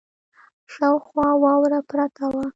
[0.73, 2.45] شاوخوا واوره پرته وه.